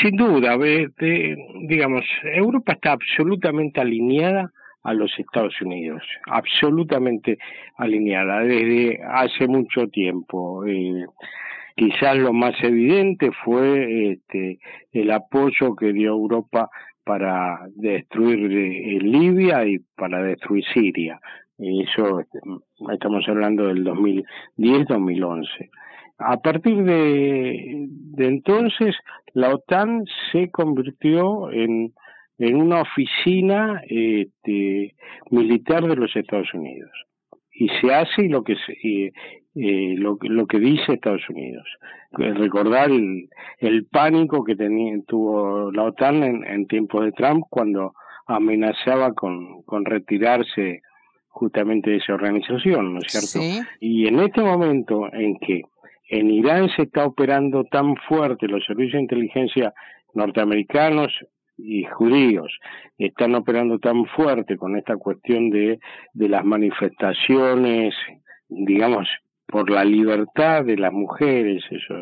sin 0.00 0.16
duda, 0.16 0.56
digamos, 1.68 2.04
Europa 2.24 2.72
está 2.72 2.92
absolutamente 2.92 3.80
alineada 3.80 4.52
a 4.82 4.94
los 4.94 5.12
Estados 5.18 5.60
Unidos, 5.60 6.02
absolutamente 6.26 7.38
alineada 7.76 8.40
desde 8.40 9.00
hace 9.04 9.46
mucho 9.48 9.88
tiempo. 9.88 10.64
Eh, 10.64 11.04
quizás 11.74 12.16
lo 12.16 12.32
más 12.32 12.54
evidente 12.62 13.30
fue 13.44 14.12
este, 14.12 14.58
el 14.92 15.10
apoyo 15.10 15.74
que 15.74 15.92
dio 15.92 16.10
Europa 16.10 16.70
para 17.04 17.66
destruir 17.74 18.50
eh, 18.50 18.98
Libia 19.00 19.66
y 19.66 19.78
para 19.96 20.22
destruir 20.22 20.64
Siria. 20.72 21.20
Eso 21.58 22.20
este, 22.20 22.38
estamos 22.92 23.24
hablando 23.28 23.66
del 23.68 23.84
2010-2011. 23.84 25.70
A 26.18 26.38
partir 26.38 26.82
de, 26.84 27.88
entonces, 28.18 28.94
la 29.32 29.54
OTAN 29.54 30.04
se 30.32 30.50
convirtió 30.50 31.50
en, 31.50 31.92
en 32.38 32.56
una 32.56 32.82
oficina 32.82 33.82
este, 33.88 34.94
militar 35.30 35.86
de 35.86 35.96
los 35.96 36.14
Estados 36.14 36.52
Unidos 36.54 36.90
y 37.52 37.68
se 37.80 37.94
hace 37.94 38.28
lo 38.28 38.44
que 38.44 38.52
eh, 38.52 39.12
eh, 39.54 39.94
lo, 39.96 40.18
lo, 40.20 40.46
que 40.46 40.58
dice 40.58 40.92
Estados 40.92 41.28
Unidos. 41.30 41.66
Recordar 42.12 42.90
el, 42.90 43.28
el 43.58 43.86
pánico 43.86 44.44
que 44.44 44.56
tenía, 44.56 44.94
tuvo 45.06 45.72
la 45.72 45.84
OTAN 45.84 46.22
en, 46.22 46.44
en 46.44 46.66
tiempos 46.66 47.04
de 47.04 47.12
Trump 47.12 47.44
cuando 47.48 47.94
amenazaba 48.26 49.14
con, 49.14 49.62
con 49.62 49.84
retirarse 49.84 50.82
justamente 51.36 51.90
de 51.90 51.96
esa 51.98 52.14
organización, 52.14 52.94
¿no 52.94 53.00
es 53.00 53.12
cierto? 53.12 53.46
Y 53.78 54.06
en 54.06 54.20
este 54.20 54.42
momento 54.42 55.12
en 55.12 55.38
que 55.38 55.62
en 56.08 56.30
Irán 56.30 56.70
se 56.74 56.82
está 56.82 57.04
operando 57.04 57.64
tan 57.64 57.94
fuerte 58.08 58.48
los 58.48 58.64
servicios 58.64 58.94
de 58.94 59.02
inteligencia 59.02 59.74
norteamericanos 60.14 61.12
y 61.58 61.84
judíos 61.84 62.50
están 62.96 63.34
operando 63.34 63.78
tan 63.78 64.06
fuerte 64.06 64.56
con 64.56 64.76
esta 64.76 64.96
cuestión 64.96 65.50
de, 65.50 65.78
de 66.14 66.28
las 66.28 66.44
manifestaciones, 66.44 67.94
digamos, 68.48 69.06
por 69.46 69.70
la 69.70 69.84
libertad 69.84 70.64
de 70.64 70.76
las 70.76 70.92
mujeres, 70.92 71.62
eso 71.70 71.94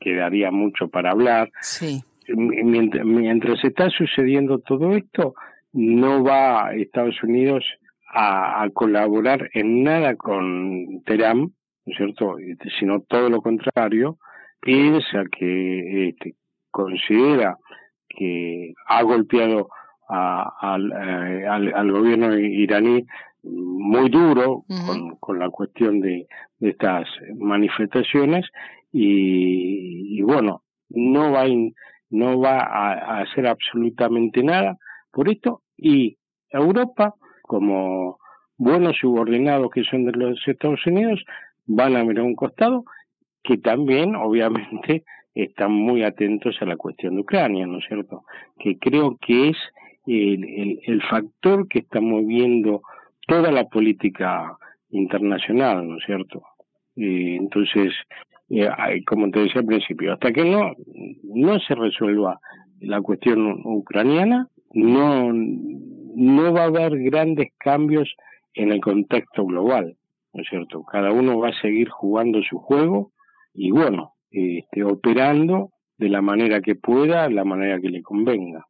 quedaría 0.00 0.50
mucho 0.50 0.88
para 0.88 1.10
hablar. 1.10 1.50
Sí. 1.60 2.02
Mientras, 2.28 3.04
mientras 3.04 3.62
está 3.64 3.90
sucediendo 3.90 4.58
todo 4.58 4.92
esto, 4.92 5.34
no 5.72 6.22
va 6.24 6.74
Estados 6.74 7.22
Unidos 7.22 7.64
a, 8.12 8.68
colaborar 8.74 9.50
en 9.54 9.84
nada 9.84 10.16
con 10.16 11.02
Teherán, 11.04 11.38
¿no 11.40 11.52
es 11.86 11.96
cierto? 11.96 12.36
Sino 12.78 13.00
todo 13.00 13.28
lo 13.30 13.40
contrario, 13.40 14.18
piensa 14.60 15.24
que 15.30 16.08
este, 16.08 16.34
considera 16.70 17.56
que 18.08 18.74
ha 18.86 19.02
golpeado 19.02 19.68
al, 20.08 20.92
eh, 20.92 21.46
al, 21.46 21.74
al, 21.74 21.92
gobierno 21.92 22.38
iraní 22.38 23.06
muy 23.42 24.10
duro 24.10 24.64
con, 24.86 25.16
con, 25.16 25.38
la 25.38 25.48
cuestión 25.48 26.00
de, 26.00 26.26
de 26.58 26.70
estas 26.70 27.08
manifestaciones 27.36 28.46
y, 28.92 30.18
y, 30.18 30.22
bueno 30.22 30.62
no 30.90 31.32
va 31.32 31.44
no 32.10 32.40
va 32.40 32.60
a, 32.60 32.92
a, 32.92 33.20
hacer 33.22 33.46
absolutamente 33.46 34.42
nada 34.42 34.76
por 35.10 35.30
esto 35.30 35.62
y 35.76 36.18
Europa 36.50 37.14
como 37.52 38.16
buenos 38.56 38.96
subordinados 38.96 39.70
que 39.70 39.84
son 39.84 40.06
de 40.06 40.12
los 40.12 40.40
Estados 40.48 40.86
Unidos 40.86 41.22
van 41.66 41.96
a 41.96 42.02
mirar 42.02 42.24
un 42.24 42.34
costado 42.34 42.84
que 43.44 43.58
también 43.58 44.16
obviamente 44.16 45.04
están 45.34 45.72
muy 45.72 46.02
atentos 46.02 46.56
a 46.62 46.64
la 46.64 46.78
cuestión 46.78 47.14
de 47.14 47.20
Ucrania, 47.20 47.66
¿no 47.66 47.78
es 47.78 47.84
cierto? 47.86 48.24
Que 48.58 48.78
creo 48.78 49.18
que 49.20 49.50
es 49.50 49.56
el, 50.06 50.44
el, 50.44 50.80
el 50.86 51.02
factor 51.02 51.68
que 51.68 51.80
está 51.80 52.00
moviendo 52.00 52.80
toda 53.26 53.52
la 53.52 53.64
política 53.64 54.56
internacional, 54.88 55.86
¿no 55.86 55.98
es 55.98 56.04
cierto? 56.06 56.42
Entonces, 56.96 57.92
eh, 58.48 58.70
como 59.06 59.30
te 59.30 59.40
decía 59.40 59.60
al 59.60 59.66
principio, 59.66 60.14
hasta 60.14 60.32
que 60.32 60.44
no, 60.44 60.72
no 61.22 61.60
se 61.60 61.74
resuelva 61.74 62.40
la 62.80 63.02
cuestión 63.02 63.60
ucraniana, 63.64 64.48
no, 64.72 65.32
no 66.14 66.52
va 66.52 66.62
a 66.62 66.66
haber 66.66 66.98
grandes 66.98 67.52
cambios 67.58 68.14
en 68.54 68.72
el 68.72 68.80
contexto 68.80 69.44
global, 69.44 69.96
¿no 70.32 70.42
es 70.42 70.48
cierto? 70.48 70.84
Cada 70.84 71.12
uno 71.12 71.38
va 71.38 71.48
a 71.48 71.60
seguir 71.60 71.88
jugando 71.88 72.40
su 72.42 72.58
juego 72.58 73.12
y 73.54 73.70
bueno, 73.70 74.14
este, 74.30 74.84
operando 74.84 75.70
de 75.98 76.08
la 76.08 76.22
manera 76.22 76.60
que 76.60 76.74
pueda, 76.74 77.28
la 77.28 77.44
manera 77.44 77.80
que 77.80 77.88
le 77.88 78.02
convenga. 78.02 78.66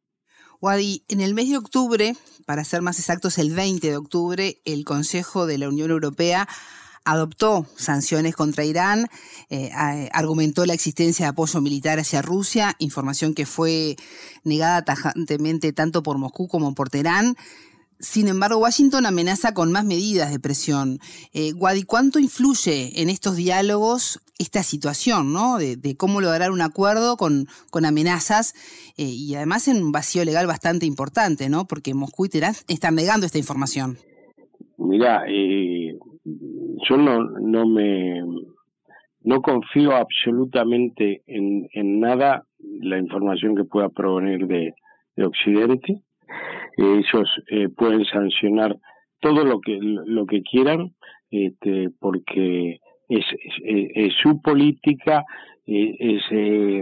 Wadi, 0.61 1.03
en 1.09 1.19
el 1.19 1.33
mes 1.33 1.49
de 1.49 1.57
octubre, 1.57 2.13
para 2.45 2.63
ser 2.63 2.81
más 2.81 2.97
exactos, 2.97 3.37
el 3.37 3.53
20 3.53 3.89
de 3.89 3.97
octubre, 3.97 4.55
el 4.63 4.85
Consejo 4.85 5.45
de 5.45 5.57
la 5.57 5.67
Unión 5.67 5.91
Europea 5.91 6.47
adoptó 7.05 7.65
sanciones 7.75 8.35
contra 8.35 8.65
Irán, 8.65 9.07
eh, 9.49 9.69
argumentó 10.13 10.65
la 10.65 10.73
existencia 10.73 11.25
de 11.25 11.29
apoyo 11.29 11.61
militar 11.61 11.99
hacia 11.99 12.21
Rusia, 12.21 12.75
información 12.79 13.33
que 13.33 13.45
fue 13.45 13.95
negada 14.43 14.83
tajantemente 14.83 15.73
tanto 15.73 16.03
por 16.03 16.17
Moscú 16.17 16.47
como 16.47 16.73
por 16.75 16.89
Teherán. 16.89 17.35
Sin 17.99 18.27
embargo, 18.27 18.57
Washington 18.57 19.05
amenaza 19.05 19.53
con 19.53 19.71
más 19.71 19.85
medidas 19.85 20.29
de 20.29 20.39
presión. 20.39 20.99
Eh, 21.33 21.53
Wadi, 21.53 21.83
¿cuánto 21.83 22.19
influye 22.19 23.01
en 23.01 23.09
estos 23.09 23.37
diálogos 23.37 24.19
esta 24.39 24.61
situación, 24.61 25.31
¿no? 25.31 25.57
De, 25.57 25.95
cómo 25.95 26.19
lograr 26.19 26.51
un 26.51 26.61
acuerdo 26.61 27.15
con, 27.15 27.47
con 27.69 27.85
amenazas 27.85 28.55
eh, 28.97 29.05
y 29.05 29.35
además 29.35 29.69
en 29.69 29.81
un 29.81 29.93
vacío 29.93 30.25
legal 30.25 30.47
bastante 30.47 30.85
importante, 30.85 31.47
¿no? 31.47 31.65
Porque 31.65 31.93
Moscú 31.93 32.25
y 32.25 32.29
Teherán 32.29 32.55
están 32.67 32.95
negando 32.95 33.25
esta 33.25 33.37
información. 33.37 33.97
Mira, 34.77 35.23
eh, 35.29 35.82
yo 36.87 36.97
no, 36.97 37.23
no 37.23 37.65
me 37.67 38.21
no 39.21 39.41
confío 39.41 39.95
absolutamente 39.95 41.21
en, 41.27 41.67
en 41.71 41.99
nada 41.99 42.43
la 42.59 42.97
información 42.97 43.55
que 43.55 43.63
pueda 43.63 43.89
provenir 43.89 44.47
de, 44.47 44.73
de 45.15 45.25
Occidente 45.25 46.01
ellos 46.77 47.29
eh, 47.47 47.69
pueden 47.69 48.05
sancionar 48.05 48.75
todo 49.19 49.45
lo 49.45 49.61
que 49.61 49.77
lo 49.79 50.25
que 50.25 50.41
quieran 50.41 50.93
este, 51.31 51.89
porque 51.99 52.79
es, 53.09 53.25
es, 53.63 54.13
su 54.21 54.41
política 54.41 55.23
es, 55.65 56.21
eh, 56.31 56.81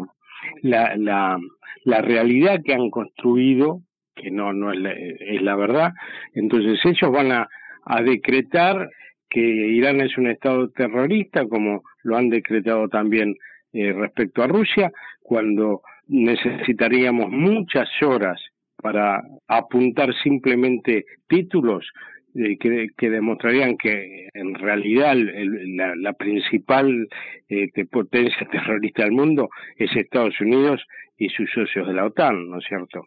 la, 0.61 0.95
la, 0.97 1.37
la 1.85 2.01
realidad 2.01 2.61
que 2.63 2.73
han 2.73 2.89
construido 2.89 3.81
que 4.15 4.31
no 4.31 4.53
no 4.53 4.71
es 4.71 4.79
la, 4.79 4.91
es 4.91 5.41
la 5.41 5.55
verdad. 5.55 5.93
Entonces 6.33 6.79
ellos 6.85 7.11
van 7.11 7.31
a, 7.31 7.49
a 7.85 8.01
decretar 8.01 8.89
que 9.31 9.39
Irán 9.39 10.01
es 10.01 10.17
un 10.17 10.27
estado 10.27 10.69
terrorista 10.69 11.47
como 11.47 11.83
lo 12.03 12.17
han 12.17 12.29
decretado 12.29 12.89
también 12.89 13.35
eh, 13.73 13.93
respecto 13.93 14.43
a 14.43 14.47
Rusia 14.47 14.91
cuando 15.21 15.81
necesitaríamos 16.07 17.31
muchas 17.31 17.87
horas 18.03 18.39
para 18.75 19.23
apuntar 19.47 20.13
simplemente 20.21 21.05
títulos 21.27 21.89
eh, 22.35 22.57
que, 22.57 22.89
que, 22.97 23.09
demostrarían 23.09 23.77
que 23.77 24.27
en 24.33 24.55
realidad 24.55 25.13
el, 25.13 25.77
la, 25.77 25.95
la, 25.95 26.13
principal 26.13 27.07
eh, 27.47 27.69
potencia 27.89 28.47
terrorista 28.51 29.03
del 29.03 29.13
mundo 29.13 29.49
es 29.77 29.95
Estados 29.95 30.39
Unidos 30.41 30.81
y 31.17 31.29
sus 31.29 31.49
socios 31.51 31.87
de 31.87 31.93
la 31.93 32.05
OTAN, 32.05 32.49
¿no 32.49 32.57
es 32.57 32.65
cierto? 32.67 33.05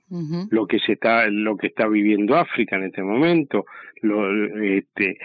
Lo 0.50 0.66
que 0.66 0.78
se 0.78 0.92
está, 0.92 1.26
lo 1.28 1.56
que 1.56 1.66
está 1.66 1.88
viviendo 1.88 2.36
África 2.36 2.76
en 2.76 2.84
este 2.84 3.02
momento, 3.02 3.64
lo, 4.02 4.62
este, 4.62 5.18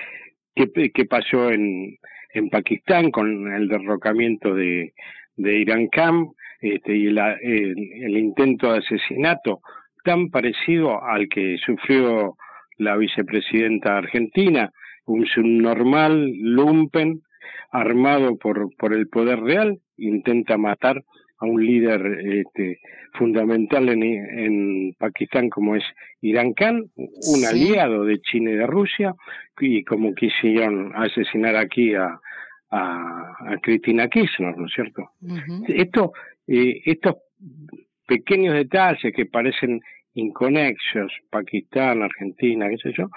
qué, 0.55 0.91
qué 0.93 1.05
pasó 1.05 1.51
en, 1.51 1.97
en 2.33 2.49
Pakistán 2.49 3.11
con 3.11 3.51
el 3.53 3.67
derrocamiento 3.67 4.53
de, 4.53 4.93
de 5.35 5.57
Irán 5.59 5.87
Khan 5.87 6.29
este, 6.61 6.95
y 6.95 7.07
el, 7.07 7.17
el 7.17 8.17
intento 8.17 8.71
de 8.71 8.79
asesinato 8.79 9.61
tan 10.03 10.29
parecido 10.29 11.03
al 11.03 11.27
que 11.29 11.57
sufrió 11.65 12.35
la 12.77 12.95
vicepresidenta 12.95 13.97
argentina, 13.97 14.71
un 15.05 15.25
subnormal 15.25 16.31
lumpen 16.33 17.21
armado 17.71 18.37
por, 18.37 18.75
por 18.77 18.93
el 18.93 19.07
poder 19.07 19.39
real, 19.41 19.79
intenta 19.97 20.57
matar 20.57 21.03
a 21.39 21.45
un 21.45 21.65
líder 21.65 22.01
este, 22.25 22.79
fundamental 23.13 23.89
en, 23.89 24.03
en 24.03 24.93
Pakistán 24.97 25.49
como 25.49 25.75
es 25.75 25.83
Irán 26.21 26.53
Khan, 26.53 26.83
un 26.95 27.45
aliado 27.45 28.03
de 28.03 28.19
China 28.19 28.51
y 28.51 28.55
de 28.55 28.67
Rusia, 28.67 29.13
y 29.59 29.83
como 29.83 30.13
quisieron 30.13 30.91
asesinar 30.95 31.55
aquí 31.55 31.95
a, 31.95 32.19
a, 32.71 33.33
a 33.39 33.57
Cristina 33.61 34.07
Kirchner, 34.07 34.57
¿no 34.57 34.65
es 34.65 34.73
cierto? 34.73 35.11
Esto, 35.67 36.11
eh, 36.47 36.81
estos 36.85 37.15
pequeños 38.05 38.55
detalles 38.55 39.13
que 39.15 39.25
parecen 39.25 39.79
inconexos, 40.13 41.13
Pakistán, 41.29 42.01
Argentina, 42.01 42.67
qué 42.69 42.77
sé 42.77 42.93
yo, 42.97 43.09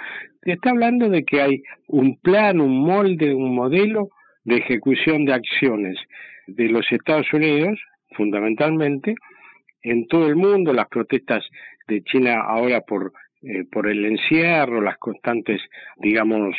te 0.42 0.52
está 0.52 0.70
hablando 0.70 1.08
de 1.08 1.24
que 1.24 1.40
hay 1.40 1.62
un 1.88 2.18
plan, 2.20 2.60
un 2.60 2.78
molde, 2.80 3.34
un 3.34 3.54
modelo 3.54 4.10
de 4.44 4.56
ejecución 4.56 5.24
de 5.24 5.34
acciones 5.34 5.98
de 6.46 6.68
los 6.68 6.90
Estados 6.90 7.32
Unidos, 7.32 7.80
fundamentalmente, 8.12 9.14
en 9.82 10.06
todo 10.06 10.28
el 10.28 10.36
mundo, 10.36 10.72
las 10.72 10.88
protestas 10.88 11.44
de 11.88 12.02
China 12.04 12.42
ahora 12.42 12.80
por 12.82 13.12
eh, 13.44 13.64
por 13.64 13.88
el 13.88 14.04
encierro, 14.04 14.80
las 14.80 14.98
constantes, 14.98 15.60
digamos, 15.96 16.54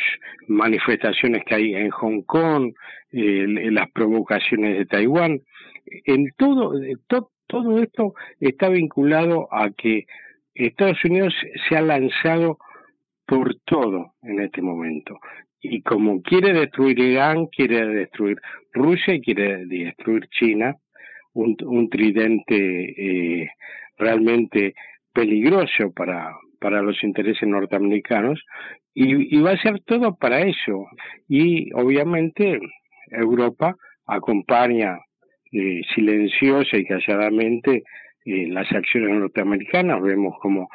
manifestaciones 0.48 1.42
que 1.46 1.54
hay 1.54 1.74
en 1.74 1.88
Hong 1.88 2.20
Kong, 2.24 2.74
eh, 3.10 3.46
las 3.70 3.90
provocaciones 3.90 4.76
de 4.76 4.84
Taiwán, 4.84 5.40
en 6.04 6.30
todo, 6.36 6.74
to, 7.06 7.30
todo 7.46 7.82
esto 7.82 8.12
está 8.38 8.68
vinculado 8.68 9.48
a 9.50 9.70
que 9.70 10.04
Estados 10.54 11.02
Unidos 11.06 11.34
se 11.66 11.74
ha 11.74 11.80
lanzado 11.80 12.58
por 13.26 13.54
todo 13.64 14.12
en 14.22 14.40
este 14.40 14.60
momento. 14.60 15.18
Y 15.62 15.80
como 15.80 16.20
quiere 16.20 16.52
destruir 16.52 16.98
Irán, 16.98 17.46
quiere 17.46 17.86
destruir 17.86 18.36
Rusia 18.74 19.14
y 19.14 19.22
quiere 19.22 19.64
destruir 19.64 20.28
China, 20.28 20.76
un, 21.34 21.56
un 21.64 21.88
tridente 21.88 22.56
eh, 22.56 23.50
realmente 23.98 24.74
peligroso 25.12 25.92
para, 25.92 26.34
para 26.58 26.82
los 26.82 27.02
intereses 27.04 27.48
norteamericanos, 27.48 28.42
y, 28.94 29.36
y 29.36 29.40
va 29.40 29.52
a 29.52 29.62
ser 29.62 29.80
todo 29.80 30.16
para 30.16 30.40
eso. 30.40 30.86
Y 31.28 31.72
obviamente 31.74 32.60
Europa 33.10 33.76
acompaña 34.06 34.98
eh, 35.52 35.82
silenciosa 35.94 36.76
y 36.76 36.84
calladamente 36.84 37.82
eh, 38.24 38.46
las 38.48 38.70
acciones 38.72 39.10
norteamericanas, 39.18 40.00
vemos 40.02 40.36
cómo 40.40 40.68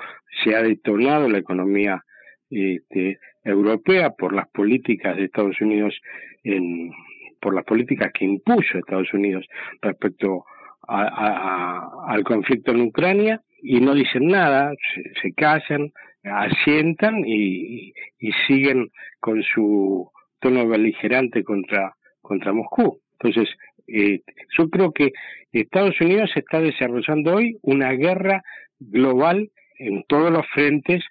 se 0.44 0.56
ha 0.56 0.62
detonado 0.62 1.28
la 1.28 1.40
economía 1.40 2.04
este, 2.50 3.20
europea 3.44 4.12
por 4.12 4.34
las 4.34 4.48
políticas 4.50 5.18
de 5.18 5.26
Estados 5.26 5.60
Unidos, 5.62 6.00
en, 6.44 6.92
por 7.40 7.56
las 7.56 7.66
políticas 7.66 8.12
que 8.14 8.26
impuso 8.26 8.78
Estados 8.78 9.14
Unidos 9.14 9.46
respecto 9.82 10.46
a, 10.88 11.04
a, 11.04 12.14
al 12.14 12.24
conflicto 12.24 12.72
en 12.72 12.82
Ucrania 12.82 13.42
y 13.62 13.80
no 13.80 13.94
dicen 13.94 14.28
nada, 14.28 14.74
se, 15.22 15.34
callan, 15.34 15.92
asientan 16.24 17.24
y, 17.26 17.94
y, 18.20 18.32
siguen 18.48 18.90
con 19.20 19.44
su 19.44 20.10
tono 20.40 20.68
beligerante 20.68 21.44
contra, 21.44 21.94
contra 22.22 22.54
Moscú. 22.54 23.00
Entonces, 23.20 23.54
eh, 23.88 24.22
yo 24.58 24.70
creo 24.70 24.92
que 24.92 25.12
Estados 25.52 26.00
Unidos 26.00 26.32
está 26.36 26.62
desarrollando 26.62 27.36
hoy 27.36 27.58
una 27.62 27.92
guerra 27.92 28.44
global 28.80 29.50
en 29.78 30.04
todos 30.08 30.32
los 30.32 30.46
frentes 30.48 31.04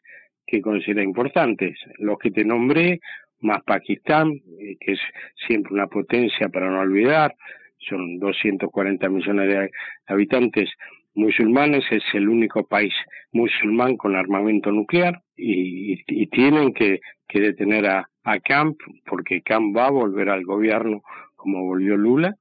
que 0.46 0.62
considera 0.62 1.02
importantes. 1.02 1.78
Los 1.98 2.18
que 2.18 2.30
te 2.30 2.44
nombré, 2.44 3.00
más 3.40 3.62
Pakistán, 3.64 4.32
eh, 4.60 4.76
que 4.80 4.92
es 4.92 5.00
siempre 5.46 5.74
una 5.74 5.86
potencia 5.86 6.48
para 6.48 6.70
no 6.70 6.80
olvidar, 6.80 7.34
son 7.78 8.18
240 8.18 9.08
millones 9.08 9.48
de 9.48 9.70
habitantes 10.06 10.70
musulmanes, 11.14 11.84
es 11.90 12.02
el 12.14 12.28
único 12.28 12.66
país 12.66 12.92
musulmán 13.32 13.96
con 13.96 14.16
armamento 14.16 14.70
nuclear 14.72 15.20
y, 15.36 15.96
tienen 16.28 16.72
que, 16.72 17.00
detener 17.32 17.86
a, 17.86 18.08
a 18.24 18.40
Camp 18.40 18.78
porque 19.04 19.42
Camp 19.42 19.76
va 19.76 19.86
a 19.86 19.90
volver 19.90 20.28
al 20.28 20.44
gobierno 20.44 21.02
como 21.36 21.64
volvió 21.64 21.96
Lula. 21.96 22.34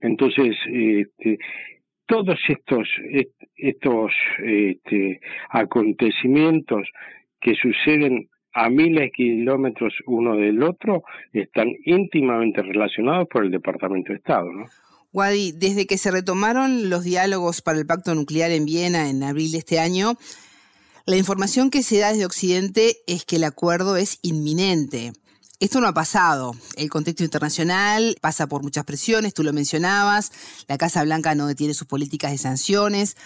Entonces, 0.00 0.56
este, 0.66 1.38
todos 2.06 2.38
estos, 2.48 2.88
estos 3.56 4.12
este, 4.42 5.20
acontecimientos 5.50 6.88
que 7.40 7.54
suceden 7.54 8.28
a 8.52 8.68
miles 8.70 9.02
de 9.02 9.10
kilómetros 9.10 9.94
uno 10.06 10.36
del 10.36 10.62
otro 10.62 11.04
están 11.32 11.68
íntimamente 11.84 12.62
relacionados 12.62 13.28
por 13.28 13.44
el 13.44 13.50
Departamento 13.50 14.12
de 14.12 14.18
Estado. 14.18 14.50
¿no? 14.52 14.66
Wadi, 15.12 15.52
desde 15.52 15.86
que 15.86 15.98
se 15.98 16.10
retomaron 16.10 16.90
los 16.90 17.04
diálogos 17.04 17.62
para 17.62 17.78
el 17.78 17.86
pacto 17.86 18.14
nuclear 18.14 18.50
en 18.50 18.64
Viena 18.64 19.08
en 19.08 19.22
abril 19.22 19.52
de 19.52 19.58
este 19.58 19.78
año, 19.78 20.16
la 21.06 21.16
información 21.16 21.70
que 21.70 21.82
se 21.82 21.98
da 21.98 22.10
desde 22.10 22.26
Occidente 22.26 22.96
es 23.06 23.24
que 23.24 23.36
el 23.36 23.44
acuerdo 23.44 23.96
es 23.96 24.18
inminente. 24.22 25.12
Esto 25.60 25.80
no 25.80 25.88
ha 25.88 25.94
pasado. 25.94 26.54
El 26.76 26.88
contexto 26.90 27.24
internacional 27.24 28.16
pasa 28.20 28.46
por 28.46 28.62
muchas 28.62 28.84
presiones, 28.84 29.34
tú 29.34 29.42
lo 29.42 29.52
mencionabas, 29.52 30.30
la 30.68 30.78
Casa 30.78 31.02
Blanca 31.02 31.34
no 31.34 31.46
detiene 31.46 31.74
sus 31.74 31.88
políticas 31.88 32.30
de 32.30 32.38
sanciones. 32.38 33.16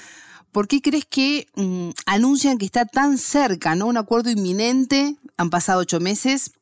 ¿Por 0.52 0.68
qué 0.68 0.80
crees 0.82 1.06
que 1.06 1.46
mm, 1.56 1.90
anuncian 2.06 2.58
que 2.58 2.66
está 2.66 2.84
tan 2.84 3.16
cerca, 3.16 3.74
¿no? 3.74 3.86
Un 3.86 3.96
acuerdo 3.96 4.30
inminente, 4.30 5.14
han 5.38 5.48
pasado 5.48 5.80
ocho 5.80 5.98
meses 5.98 6.52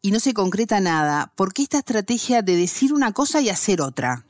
y 0.00 0.10
no 0.10 0.20
se 0.20 0.32
concreta 0.32 0.80
nada. 0.80 1.32
¿Por 1.36 1.52
qué 1.52 1.62
esta 1.62 1.78
estrategia 1.78 2.40
de 2.40 2.56
decir 2.56 2.94
una 2.94 3.12
cosa 3.12 3.42
y 3.42 3.50
hacer 3.50 3.82
otra? 3.82 4.24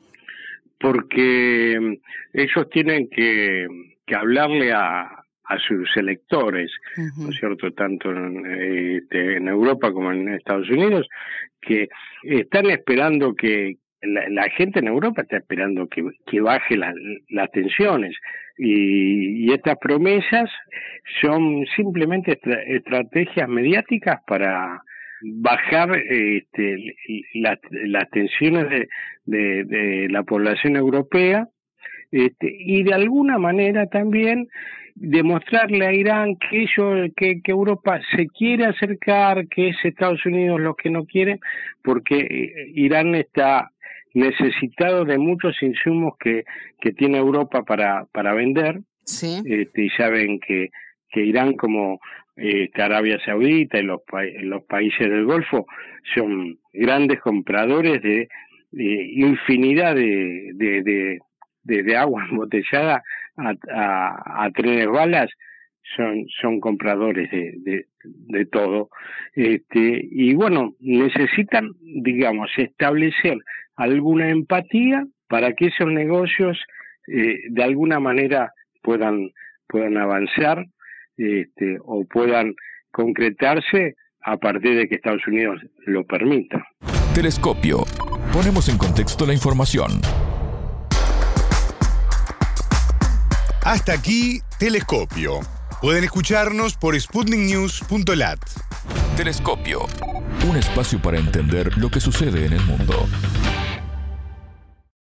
Porque 0.80 1.78
mm, 1.80 1.92
ellos 2.32 2.68
tienen 2.70 3.08
que, 3.08 3.68
hablarle 4.12 4.72
a, 4.72 5.22
sus 5.68 5.88
electores, 5.96 6.72
¿no 7.16 7.30
es 7.30 7.38
cierto?, 7.38 7.70
tanto 7.70 8.10
este, 8.10 9.36
en, 9.36 9.46
Europa 9.46 9.92
como 9.92 10.10
en 10.10 10.28
Estados 10.30 10.68
Unidos, 10.68 11.06
que 11.60 11.88
están 12.24 12.68
esperando 12.68 13.32
que, 13.34 13.76
la, 14.02 14.50
gente 14.50 14.80
en 14.80 14.88
Europa 14.88 15.22
está 15.22 15.36
esperando 15.36 15.86
que, 15.86 16.04
que 16.26 16.40
baje 16.40 16.76
las 16.76 17.50
tensiones 17.52 18.16
y, 18.58 19.52
estas 19.52 19.78
promesas 19.78 20.50
son 21.20 21.64
simplemente 21.76 22.38
estrategias 22.66 23.48
mediáticas 23.48 24.20
para 24.26 24.82
bajar 25.22 25.96
este, 25.96 26.94
las 27.34 28.10
tensiones 28.10 28.88
de, 29.24 29.64
de, 29.64 30.08
la 30.10 30.22
población 30.24 30.76
europea 30.76 31.48
este, 32.10 32.54
y 32.58 32.82
de 32.82 32.94
alguna 32.94 33.38
manera 33.38 33.86
también 33.86 34.48
demostrarle 34.94 35.86
a 35.86 35.92
Irán 35.92 36.36
que, 36.36 36.62
ellos, 36.62 37.10
que, 37.16 37.42
que, 37.42 37.52
Europa 37.52 38.00
se 38.14 38.26
quiere 38.28 38.64
acercar, 38.64 39.46
que 39.48 39.68
es 39.68 39.76
Estados 39.84 40.24
Unidos 40.24 40.60
los 40.60 40.76
que 40.76 40.90
no 40.90 41.04
quieren, 41.04 41.38
porque 41.82 42.18
eh, 42.18 42.72
Irán 42.74 43.14
está 43.14 43.70
necesitado 44.16 45.04
de 45.04 45.18
muchos 45.18 45.62
insumos 45.62 46.14
que, 46.18 46.44
que 46.80 46.92
tiene 46.92 47.18
Europa 47.18 47.64
para, 47.64 48.06
para 48.06 48.32
vender. 48.32 48.80
Sí. 49.04 49.42
Este, 49.44 49.84
y 49.84 49.90
saben 49.90 50.40
que, 50.40 50.70
que 51.10 51.20
Irán 51.20 51.52
como 51.52 52.00
este, 52.34 52.82
Arabia 52.82 53.18
Saudita 53.24 53.78
y 53.78 53.82
los, 53.82 54.00
los 54.42 54.64
países 54.64 55.10
del 55.10 55.26
Golfo 55.26 55.66
son 56.14 56.58
grandes 56.72 57.20
compradores 57.20 58.00
de, 58.02 58.28
infinidad 58.72 59.94
de, 59.94 60.50
de, 60.54 60.82
de, 60.82 61.82
de, 61.82 61.96
agua 61.96 62.26
embotellada 62.30 63.02
a, 63.36 63.52
a, 63.70 64.44
a, 64.44 64.50
trenes 64.50 64.88
balas 64.88 65.30
son, 65.94 66.26
son 66.40 66.60
compradores 66.60 67.30
de, 67.30 67.54
de, 67.58 67.86
de 68.02 68.46
todo. 68.46 68.88
Este, 69.34 70.00
y 70.10 70.34
bueno, 70.34 70.74
necesitan, 70.80 71.70
digamos, 71.80 72.50
establecer 72.56 73.38
alguna 73.76 74.30
empatía 74.30 75.06
para 75.28 75.52
que 75.52 75.66
esos 75.66 75.88
negocios 75.92 76.58
eh, 77.08 77.38
de 77.50 77.62
alguna 77.62 78.00
manera 78.00 78.52
puedan, 78.82 79.30
puedan 79.68 79.96
avanzar 79.96 80.64
este, 81.16 81.78
o 81.84 82.04
puedan 82.04 82.54
concretarse 82.90 83.94
a 84.22 84.36
partir 84.38 84.76
de 84.76 84.88
que 84.88 84.96
Estados 84.96 85.26
Unidos 85.26 85.60
lo 85.86 86.04
permita. 86.04 86.66
Telescopio. 87.14 87.84
Ponemos 88.32 88.68
en 88.68 88.76
contexto 88.76 89.24
la 89.24 89.32
información. 89.32 90.00
Hasta 93.64 93.94
aquí, 93.94 94.40
Telescopio. 94.58 95.40
Pueden 95.80 96.04
escucharnos 96.04 96.74
por 96.74 96.98
sputniknews.lat. 96.98 98.38
Telescopio. 99.16 99.80
Un 100.48 100.56
espacio 100.56 101.00
para 101.02 101.18
entender 101.18 101.76
lo 101.76 101.90
que 101.90 102.00
sucede 102.00 102.46
en 102.46 102.54
el 102.54 102.62
mundo. 102.62 103.06